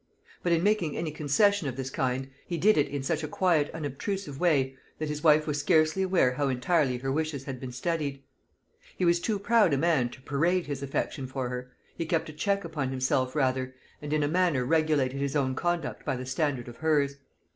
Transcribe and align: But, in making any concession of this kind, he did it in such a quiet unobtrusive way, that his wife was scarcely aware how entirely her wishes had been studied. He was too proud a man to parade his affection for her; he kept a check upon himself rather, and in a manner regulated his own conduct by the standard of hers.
But, 0.41 0.51
in 0.51 0.63
making 0.63 0.97
any 0.97 1.11
concession 1.11 1.67
of 1.67 1.75
this 1.75 1.91
kind, 1.91 2.31
he 2.47 2.57
did 2.57 2.75
it 2.75 2.87
in 2.87 3.03
such 3.03 3.21
a 3.23 3.27
quiet 3.27 3.69
unobtrusive 3.71 4.39
way, 4.39 4.75
that 4.97 5.09
his 5.09 5.23
wife 5.23 5.45
was 5.45 5.59
scarcely 5.59 6.01
aware 6.01 6.31
how 6.33 6.47
entirely 6.47 6.97
her 6.97 7.11
wishes 7.11 7.43
had 7.43 7.59
been 7.59 7.71
studied. 7.71 8.23
He 8.97 9.05
was 9.05 9.19
too 9.19 9.37
proud 9.37 9.75
a 9.75 9.77
man 9.77 10.09
to 10.09 10.21
parade 10.23 10.65
his 10.65 10.81
affection 10.81 11.27
for 11.27 11.49
her; 11.49 11.71
he 11.95 12.07
kept 12.07 12.29
a 12.29 12.33
check 12.33 12.63
upon 12.65 12.89
himself 12.89 13.35
rather, 13.35 13.75
and 14.01 14.11
in 14.11 14.23
a 14.23 14.27
manner 14.27 14.65
regulated 14.65 15.21
his 15.21 15.35
own 15.35 15.53
conduct 15.53 16.03
by 16.03 16.15
the 16.15 16.25
standard 16.25 16.67
of 16.67 16.77
hers. 16.77 17.17